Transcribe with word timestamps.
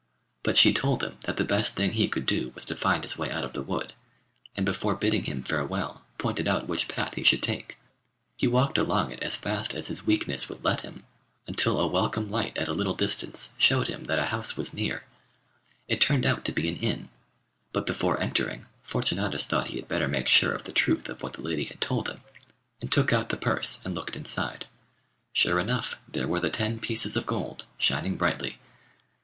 But 0.41 0.57
she 0.57 0.73
told 0.73 1.03
him 1.03 1.19
that 1.25 1.37
the 1.37 1.45
best 1.45 1.75
thing 1.75 1.91
he 1.91 2.07
could 2.07 2.25
do 2.25 2.51
was 2.55 2.65
to 2.65 2.75
find 2.75 3.03
his 3.03 3.19
way 3.19 3.29
out 3.29 3.43
of 3.43 3.53
the 3.53 3.61
wood, 3.61 3.93
and 4.57 4.65
before 4.65 4.95
bidding 4.95 5.25
him 5.25 5.43
farewell 5.43 6.01
pointed 6.17 6.47
out 6.47 6.67
which 6.67 6.87
path 6.87 7.13
he 7.13 7.21
should 7.21 7.43
take. 7.43 7.77
He 8.35 8.47
walked 8.47 8.79
along 8.79 9.11
it 9.11 9.21
as 9.21 9.35
fast 9.35 9.75
as 9.75 9.89
his 9.89 10.03
weakness 10.07 10.49
would 10.49 10.63
let 10.65 10.81
him, 10.81 11.05
until 11.45 11.79
a 11.79 11.85
welcome 11.85 12.31
light 12.31 12.57
at 12.57 12.67
a 12.67 12.73
little 12.73 12.95
distance 12.95 13.53
showed 13.59 13.89
him 13.89 14.05
that 14.05 14.17
a 14.17 14.25
house 14.33 14.57
was 14.57 14.73
near. 14.73 15.03
It 15.87 16.01
turned 16.01 16.25
out 16.25 16.45
to 16.45 16.51
be 16.51 16.67
an 16.67 16.77
inn, 16.77 17.09
but 17.71 17.85
before 17.85 18.19
entering 18.19 18.65
Fortunatus 18.81 19.45
thought 19.45 19.67
he 19.67 19.75
had 19.75 19.87
better 19.87 20.07
make 20.07 20.27
sure 20.27 20.53
of 20.53 20.63
the 20.63 20.71
truth 20.73 21.09
of 21.09 21.21
what 21.21 21.33
the 21.33 21.43
lady 21.43 21.65
had 21.65 21.79
told 21.79 22.09
him, 22.09 22.21
and 22.81 22.91
took 22.91 23.13
out 23.13 23.29
the 23.29 23.37
purse 23.37 23.79
and 23.85 23.93
looked 23.93 24.15
inside. 24.15 24.65
Sure 25.31 25.59
enough 25.59 25.99
there 26.07 26.27
were 26.27 26.39
the 26.39 26.49
ten 26.49 26.79
pieces 26.79 27.15
of 27.15 27.27
gold, 27.27 27.65
shining 27.77 28.17
brightly. 28.17 28.57